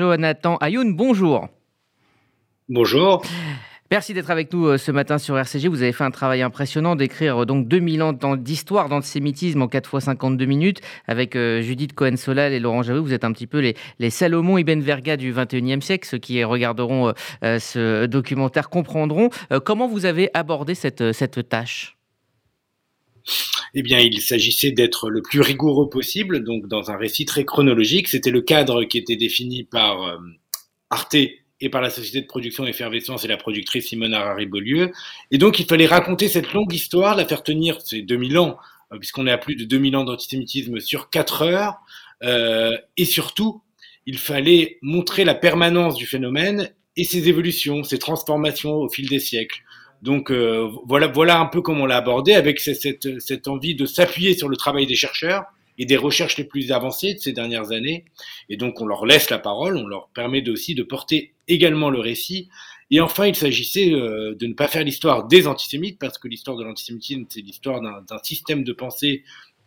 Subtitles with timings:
[0.00, 1.48] Jonathan Ayoun, bonjour.
[2.70, 3.22] Bonjour.
[3.90, 5.68] Merci d'être avec nous euh, ce matin sur RCG.
[5.68, 9.90] Vous avez fait un travail impressionnant d'écrire euh, donc 2000 ans d'histoire d'antisémitisme en 4
[9.90, 13.00] fois 52 minutes avec euh, Judith Cohen-Solal et Laurent Jaoui.
[13.00, 16.08] Vous êtes un petit peu les, les Salomon Ibn Verga du 21e siècle.
[16.08, 17.12] Ceux qui regarderont
[17.42, 19.28] ce documentaire comprendront.
[19.64, 21.99] comment vous avez abordé cette, cette tâche
[23.74, 28.08] eh bien, il s'agissait d'être le plus rigoureux possible, donc dans un récit très chronologique.
[28.08, 30.18] C'était le cadre qui était défini par
[30.90, 31.16] Arte
[31.60, 34.92] et par la société de production Effervescence et la productrice Simone Harari-Beaulieu.
[35.30, 38.58] Et donc, il fallait raconter cette longue histoire, la faire tenir ces 2000 ans,
[38.92, 41.76] euh, puisqu'on est à plus de 2000 ans d'antisémitisme sur 4 heures.
[42.22, 43.62] Euh, et surtout,
[44.06, 49.20] il fallait montrer la permanence du phénomène et ses évolutions, ses transformations au fil des
[49.20, 49.62] siècles.
[50.02, 53.86] Donc euh, voilà, voilà un peu comment on l'a abordé, avec cette, cette envie de
[53.86, 55.44] s'appuyer sur le travail des chercheurs,
[55.80, 58.04] et des recherches les plus avancées de ces dernières années.
[58.50, 61.98] Et donc, on leur laisse la parole, on leur permet aussi de porter également le
[61.98, 62.50] récit.
[62.90, 66.58] Et enfin, il s'agissait euh, de ne pas faire l'histoire des antisémites, parce que l'histoire
[66.58, 69.24] de l'antisémitisme, c'est l'histoire d'un système de pensée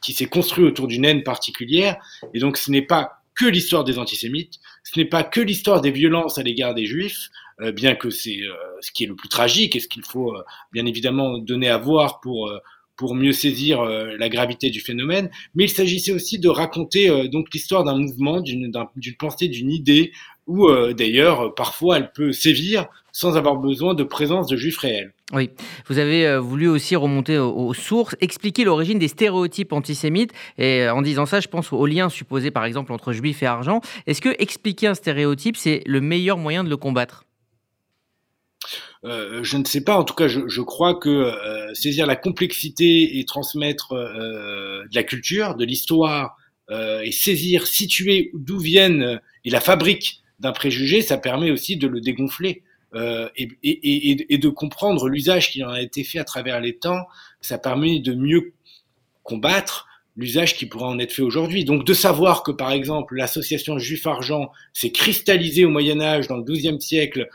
[0.00, 1.96] qui s'est construit autour d'une haine particulière.
[2.34, 5.90] Et donc, ce n'est pas que l'histoire des antisémites, ce n'est pas que l'histoire des
[5.90, 7.30] violences à l'égard des juifs,
[7.72, 10.34] bien que c'est euh, ce qui est le plus tragique et ce qu'il faut
[10.72, 12.50] bien évidemment donner à voir pour
[12.96, 17.28] pour mieux saisir euh, la gravité du phénomène, mais il s'agissait aussi de raconter euh,
[17.28, 18.72] donc l'histoire d'un mouvement, d'une
[19.18, 20.12] pensée, d'une idée,
[20.46, 25.12] où euh, d'ailleurs parfois elle peut sévir sans avoir besoin de présence de juifs réels.
[25.32, 25.50] Oui,
[25.88, 31.26] vous avez voulu aussi remonter aux, sources, expliquer l'origine des stéréotypes antisémites, et en disant
[31.26, 33.80] ça, je pense au lien supposé par exemple entre juifs et argent.
[34.06, 37.25] Est-ce que expliquer un stéréotype, c'est le meilleur moyen de le combattre?
[39.04, 43.18] Euh, je ne sais pas, en tout cas, je, crois que euh, saisir la complexité
[43.18, 46.36] et transmettre euh, de la culture, de l'histoire,
[47.04, 52.00] et saisir, situer d'où viennent et la fabrique d'un préjugé, ça permet aussi de le
[52.00, 52.64] dégonfler.
[53.36, 57.06] Et, et, de comprendre l'usage qui en a été fait à travers les temps,
[57.40, 58.54] ça permet de mieux
[59.22, 61.64] combattre l'usage qui pourrait en être fait aujourd'hui.
[61.64, 66.38] Donc de savoir que par exemple l'association Juif Argent s'est cristallisée au Moyen Âge dans
[66.38, 67.28] le XIIe siècle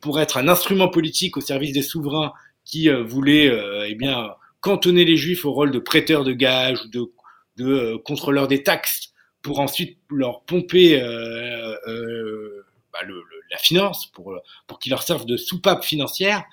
[0.00, 2.32] pour être un instrument politique au service des souverains
[2.64, 4.30] qui euh, voulaient euh, eh bien
[4.60, 7.12] cantonner les juifs au rôle de prêteurs de gages ou de,
[7.56, 9.12] de contrôleurs des taxes
[9.42, 15.84] pour ensuite leur pomper bah, le, la finance pour, pour qu'ils leur servent de soupape
[15.84, 16.44] financière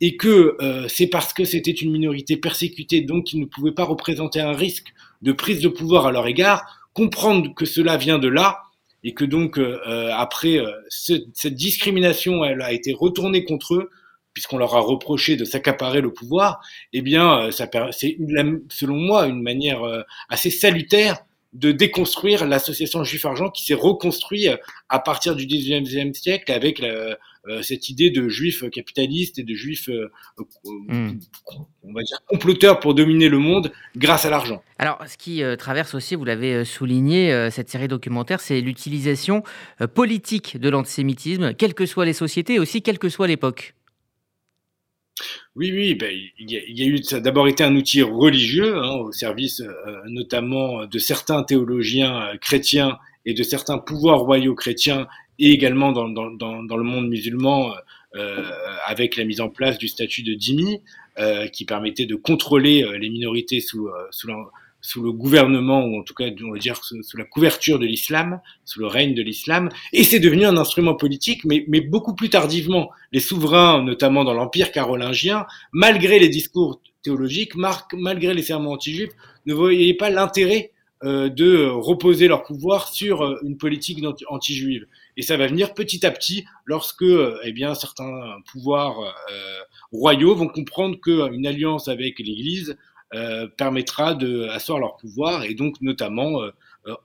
[0.00, 0.56] et que
[0.88, 4.94] c'est parce que c'était une minorité persécutée, donc qu'ils ne pouvaient pas représenter un risque
[5.20, 8.62] de prise de pouvoir à leur égard, comprendre que cela vient de là
[9.04, 13.90] et que donc euh, euh, après euh, cette discrimination elle a été retournée contre eux
[14.34, 16.60] puisqu'on leur a reproché de s'accaparer le pouvoir,
[16.92, 18.16] eh bien, ça c'est
[18.70, 19.80] selon moi une manière
[20.28, 21.24] assez salutaire
[21.58, 24.48] de déconstruire l'association Juif Argent qui s'est reconstruit
[24.88, 27.16] à partir du 19e siècle avec la,
[27.48, 30.10] euh, cette idée de juifs capitalistes et de juifs, euh,
[30.64, 31.12] hmm.
[31.82, 34.62] on va dire, comploteurs pour dominer le monde grâce à l'argent.
[34.78, 39.42] Alors, ce qui euh, traverse aussi, vous l'avez souligné, cette série documentaire, c'est l'utilisation
[39.94, 43.74] politique de l'antisémitisme, quelles que soient les sociétés et aussi quelle que soit l'époque.
[45.56, 48.96] Oui, oui, ben, il, y a, eu, ça a d'abord été un outil religieux, hein,
[48.96, 49.62] au service
[50.06, 55.06] notamment de certains théologiens chrétiens et de certains pouvoirs royaux chrétiens
[55.38, 57.72] et également dans, dans, dans, dans le monde musulman
[58.16, 58.42] euh,
[58.86, 60.80] avec la mise en place du statut de dhimmi
[61.18, 64.28] euh, qui permettait de contrôler euh, les minorités sous, euh, sous,
[64.88, 68.40] sous, le gouvernement ou en tout cas on va dire sous, la couverture de l'islam,
[68.64, 72.30] sous le règne de l'islam, et c'est devenu un instrument politique, mais, mais beaucoup plus
[72.30, 72.90] tardivement.
[73.12, 79.12] Les souverains, notamment dans l'empire carolingien, malgré les discours théologiques, malgré les serments anti-juifs,
[79.46, 80.72] ne voyaient pas l'intérêt
[81.04, 84.84] euh, de reposer leur pouvoir sur euh, une politique anti-juive.
[85.16, 88.10] Et ça va venir petit à petit lorsque euh, eh bien, certains
[88.50, 88.96] pouvoirs
[89.92, 92.76] royaux vont comprendre qu'une alliance avec l'Église
[93.56, 96.42] permettra d'asseoir leur pouvoir et donc notamment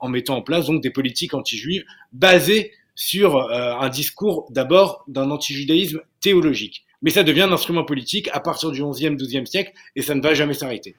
[0.00, 6.00] en mettant en place donc des politiques anti-juives basées sur un discours d'abord d'un anti-judaïsme
[6.20, 6.84] théologique.
[7.00, 10.20] Mais ça devient un instrument politique à partir du 11e, 12e siècle et ça ne
[10.20, 10.96] va jamais s'arrêter.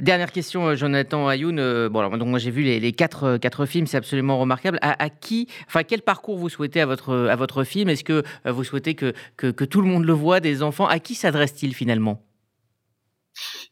[0.00, 1.58] Dernière question, euh, Jonathan Ayoun.
[1.58, 4.78] Euh, bon, alors, donc moi j'ai vu les, quatre, euh, quatre films, c'est absolument remarquable.
[4.80, 7.90] À, qui, enfin, quel parcours vous souhaitez à votre, à votre film?
[7.90, 10.86] Est-ce que vous souhaitez que, que, tout le monde le voit, des enfants?
[10.86, 12.24] À qui s'adresse-t-il finalement?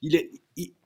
[0.02, 0.30] Il est,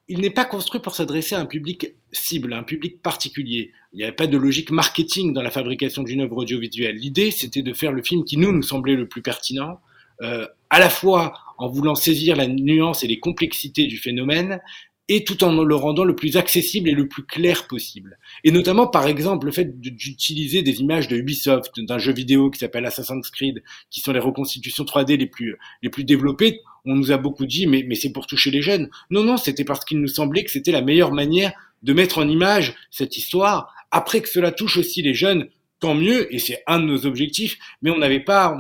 [0.08, 3.72] il, n'est pas construit pour s'adresser à un public cible, à un public particulier.
[3.92, 6.96] Il n'y avait pas de logique marketing dans la fabrication d'une œuvre audiovisuelle.
[6.96, 9.80] L'idée, c'était de faire le film qui nous nous semblait le plus pertinent,
[10.20, 14.60] à la fois en voulant saisir la nuance et les complexités du phénomène,
[15.08, 18.18] et tout en le rendant le plus accessible et le plus clair possible.
[18.42, 22.58] Et notamment, par exemple, le fait d'utiliser des images de Ubisoft, d'un jeu vidéo qui
[22.58, 26.62] s'appelle Assassin's Creed, qui sont les reconstitutions 3D les plus, les plus développées.
[26.84, 28.90] On nous a beaucoup dit, mais, c'est pour toucher les jeunes.
[29.10, 31.52] Non, non, c'était parce qu'il nous semblait que c'était la meilleure manière
[31.82, 35.48] de mettre en image cette histoire, après que cela touche aussi les jeunes,
[35.81, 38.56] tant mieux, et c'est un de nos objectifs, mais on n'avait pas,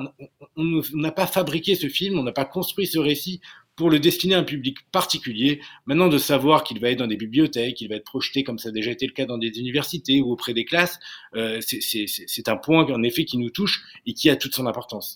[0.56, 3.40] on n'a pas fabriqué ce film, on n'a pas construit ce récit
[3.76, 5.60] pour le destiner à un public particulier.
[5.86, 8.68] Maintenant, de savoir qu'il va être dans des bibliothèques, qu'il va être projeté comme ça
[8.68, 10.98] a déjà été le cas dans des universités ou auprès des classes,
[11.34, 15.12] euh, c'est un point en effet qui nous touche et qui a toute son importance.